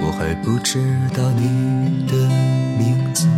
[0.00, 0.78] 我还不知
[1.14, 2.16] 道你的
[2.78, 3.28] 名字。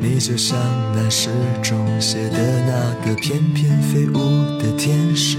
[0.00, 0.58] 你就像
[0.96, 1.30] 那诗
[1.62, 4.14] 中写的那个翩翩飞舞
[4.58, 5.38] 的天使，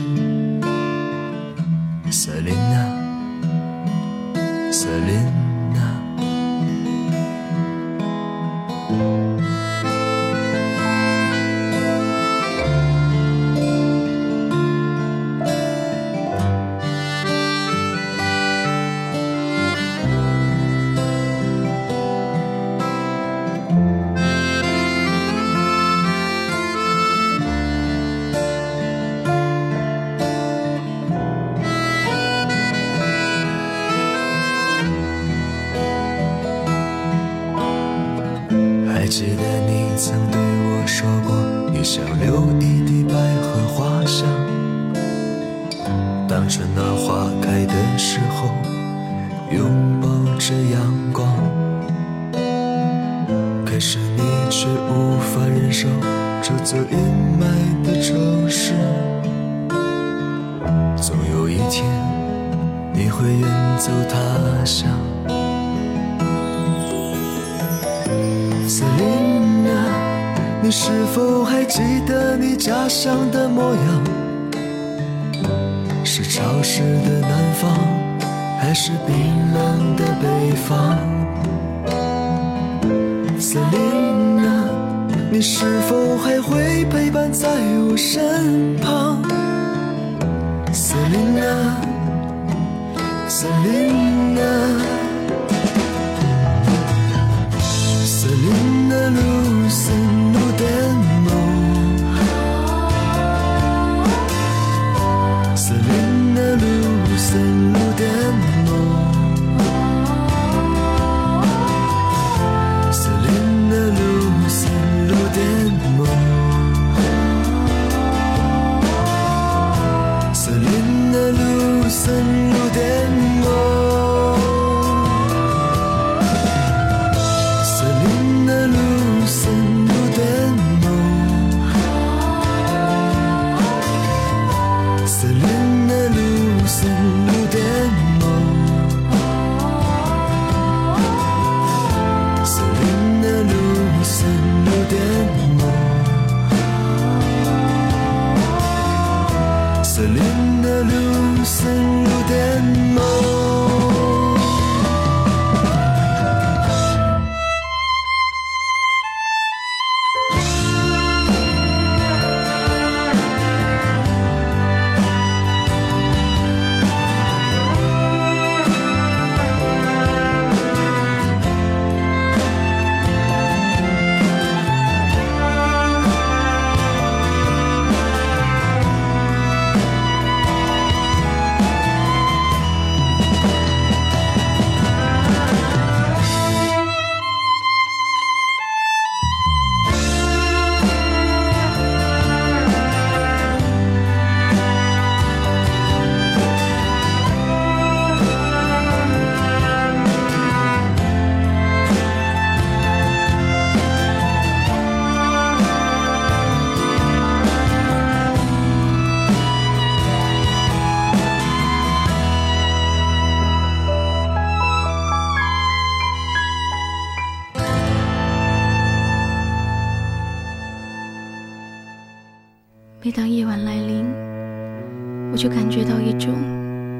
[225.75, 226.33] 觉到一种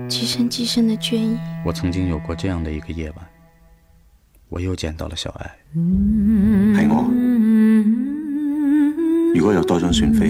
[0.10, 1.40] 极深极深的倦意。
[1.64, 3.26] 我曾经有过这样的一个夜晚，
[4.50, 5.50] 我又见到了小爱。
[5.74, 7.10] 係我。
[9.34, 10.28] 如果有多張船飛，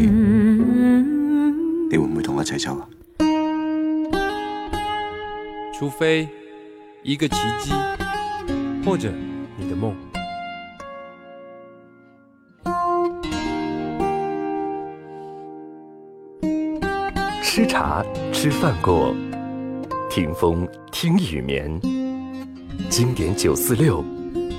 [1.90, 2.88] 你會唔會同我一齊走啊？
[5.74, 6.30] 除非
[7.02, 7.72] 一个奇迹，
[8.86, 9.12] 或者
[9.58, 9.96] 你的梦。
[17.42, 18.04] 吃茶
[18.46, 19.12] 吃饭过，
[20.08, 21.82] 听风听雨眠。
[22.92, 24.06] 经典九四六，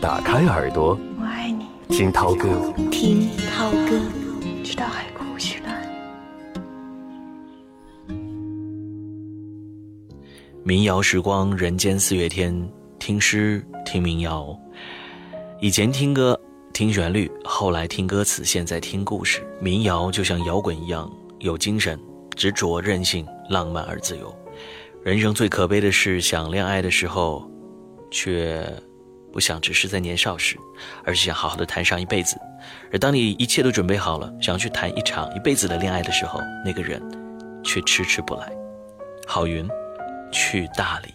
[0.00, 2.48] 打开耳朵，我爱你，听涛哥。
[2.90, 4.00] 听涛哥，
[4.64, 5.80] 直到海枯石烂。
[10.64, 12.68] 民谣时光，人间四月天，
[12.98, 14.48] 听诗听民谣。
[15.60, 16.36] 以前听歌
[16.72, 19.46] 听旋律，后来听歌词，现在听故事。
[19.60, 21.08] 民谣就像摇滚一样，
[21.38, 21.96] 有精神、
[22.34, 24.34] 执着、任性、浪漫而自由。
[25.02, 27.48] 人生最可悲的是，想恋爱的时候，
[28.10, 28.64] 却
[29.32, 30.56] 不想只是在年少时，
[31.04, 32.36] 而是想好好的谈上一辈子。
[32.92, 37.00] 而当你一切都准备好了，想要去谈一场一辈子的恋爱的时候，那个人
[37.62, 38.50] 却迟迟不来。
[39.26, 39.68] 郝云，
[40.32, 41.14] 去大理。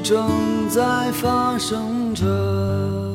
[0.00, 3.09] 正在发生着。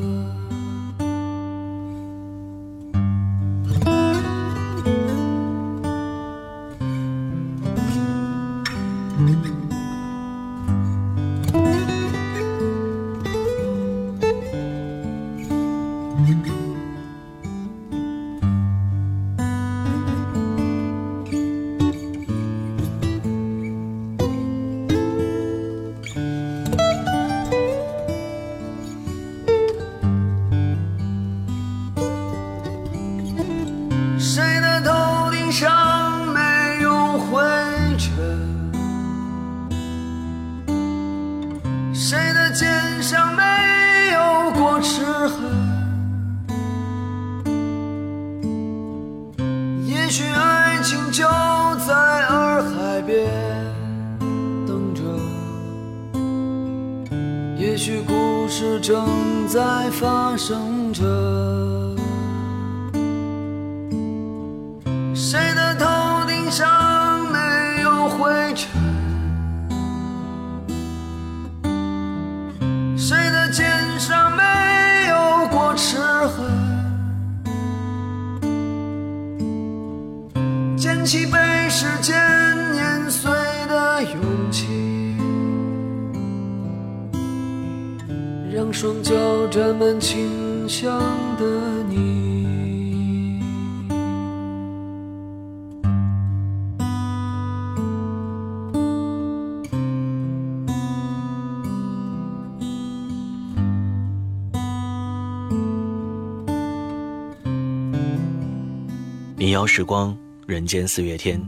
[109.56, 110.14] 谣时光，
[110.46, 111.42] 人间四月天，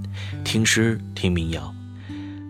[0.45, 1.75] 听诗听民谣。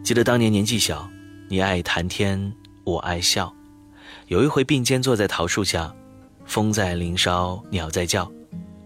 [0.03, 1.09] 记得当年年纪小，
[1.49, 2.53] 你爱谈天，
[2.83, 3.51] 我爱笑。
[4.27, 5.91] 有一回并肩坐在桃树下，
[6.45, 8.31] 风在林梢，鸟在叫，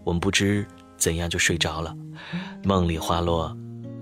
[0.02, 0.66] 我们不知
[0.96, 1.94] 怎样就睡着了。
[2.64, 3.54] 梦里花落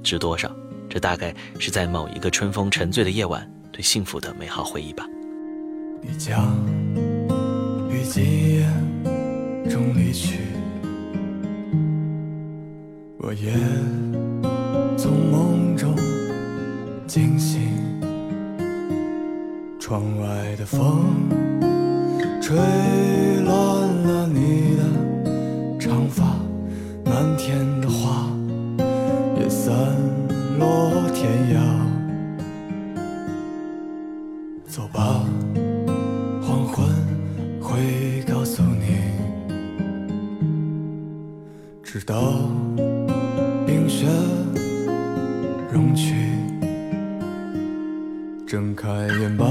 [0.04, 0.48] 知多少？
[0.88, 5.04] 这大概是在某一个春风沉醉的夜晚，对幸福的美好回忆吧。
[6.00, 6.56] 你将
[7.90, 8.64] 于今夜
[9.68, 10.38] 中离去，
[13.22, 13.52] 我也
[14.96, 15.94] 从梦中
[17.06, 17.60] 惊醒。
[19.78, 21.28] 窗外的风
[22.40, 22.56] 吹
[23.44, 23.54] 乱
[24.04, 26.24] 了你的长发，
[27.04, 28.26] 漫天的花
[29.38, 29.74] 也散
[30.58, 31.60] 落天涯。
[34.66, 35.26] 走吧。
[36.40, 36.86] 黄昏
[37.60, 38.96] 会告诉你，
[41.82, 42.16] 直到
[43.70, 44.04] 冰雪
[45.70, 46.12] 融去，
[48.44, 48.88] 睁开
[49.20, 49.46] 眼吧，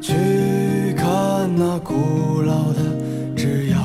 [0.00, 0.14] 去
[0.96, 1.06] 看
[1.54, 2.80] 那古老的
[3.36, 3.76] 枝桠，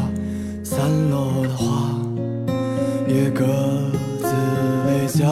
[0.64, 0.80] 散
[1.10, 1.94] 落的花
[3.06, 3.46] 也各
[4.22, 4.28] 自
[4.88, 5.28] 为家。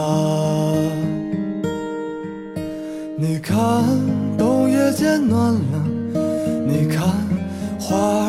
[3.17, 3.57] 你看，
[4.37, 5.87] 冬夜渐暖了。
[6.67, 7.07] 你看，
[7.79, 8.26] 花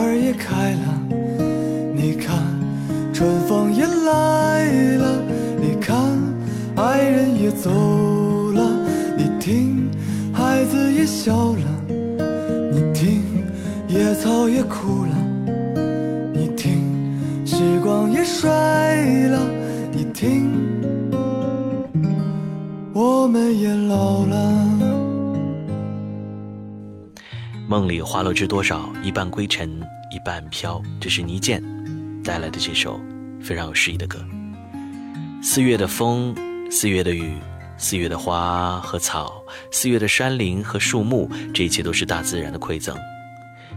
[7.68, 8.62] 走了；
[9.14, 9.90] 你听，
[10.32, 11.68] 孩子也笑了；
[12.72, 13.22] 你听，
[13.88, 15.14] 野草也枯了；
[16.32, 16.80] 你听，
[17.44, 18.48] 时光也衰
[19.28, 19.38] 了；
[19.92, 20.50] 你听，
[22.94, 24.64] 我们也老了。
[27.68, 29.68] 梦里花落知多少，一半归尘，
[30.10, 30.80] 一半飘。
[30.98, 31.62] 这是倪健
[32.24, 32.98] 带来的这首
[33.42, 34.18] 非常有诗意的歌。
[35.42, 36.34] 四月的风，
[36.70, 37.30] 四月的雨，
[37.78, 39.40] 四月的花和草，
[39.70, 42.96] 四月的山林和树木，这一切都是大自然的馈赠。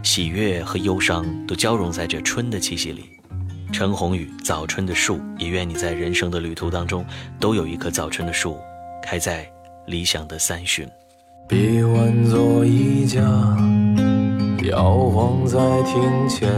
[0.02, 3.04] 喜悦和忧伤都交融在这春的气息里。
[3.72, 7.06] 陈鸿宇，早春的树，也愿你在人生的旅途当中，
[7.38, 8.58] 都有一棵早春的树，
[9.02, 9.48] 开在
[9.86, 10.86] 理想的三旬。
[11.48, 13.20] 臂弯做衣架，
[14.64, 16.50] 摇晃在庭前，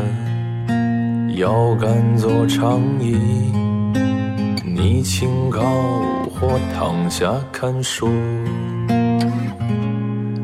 [1.37, 3.15] 腰杆做长椅，
[4.65, 6.14] 你轻靠我
[6.45, 8.07] 或躺下看书，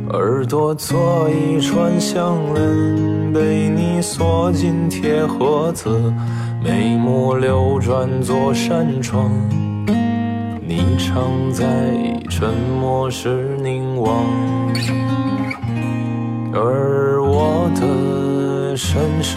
[0.09, 6.11] 耳朵做一串项链，被你锁进铁盒子，
[6.65, 9.31] 眉目流转做扇窗。
[10.67, 11.67] 你常在
[12.31, 12.49] 沉
[12.81, 14.25] 默时凝望，
[16.55, 19.37] 而我的身世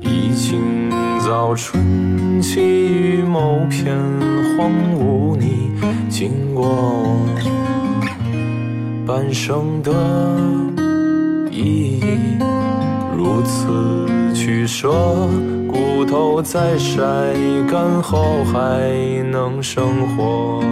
[0.00, 0.90] 已经
[1.24, 3.96] 早春起于某片
[4.58, 5.70] 荒芜，你
[6.10, 7.16] 经过，
[9.06, 9.90] 半生的
[11.50, 12.36] 意义。
[13.16, 14.92] 如此取舍，
[15.66, 17.00] 骨头在晒
[17.70, 18.92] 干后还
[19.32, 20.62] 能生活。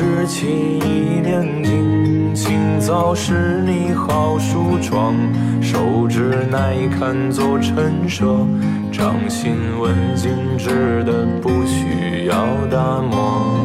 [0.00, 0.46] 双脚支起
[0.78, 5.14] 一帘镜，清早是你好梳妆，
[5.60, 8.46] 手指耐看做陈设，
[8.90, 12.34] 掌心纹静止的不需要
[12.70, 13.62] 打磨。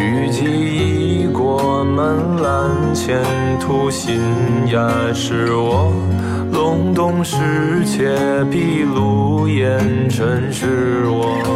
[0.00, 3.22] 雨季已过门栏，前
[3.60, 4.18] 途新
[4.66, 5.92] 芽是我
[6.52, 7.36] 隆冬时
[7.84, 8.12] 节
[8.50, 11.53] 闭路烟尘是我。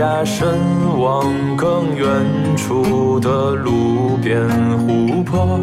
[0.00, 0.48] 枝桠深
[0.98, 2.08] 望更远
[2.56, 4.48] 处的路边
[4.78, 5.60] 湖泊，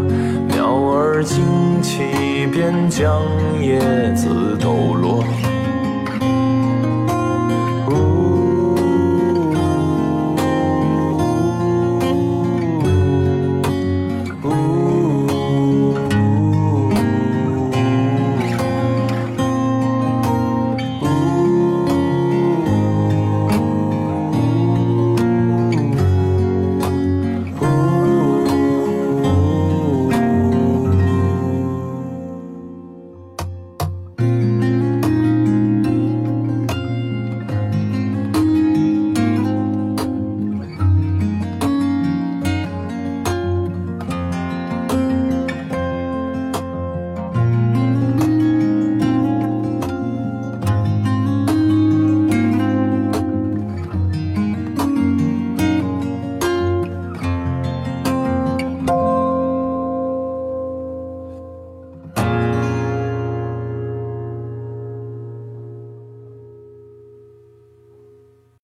[0.47, 3.23] 鸟儿惊起便将
[3.59, 3.79] 叶
[4.13, 5.23] 子抖落。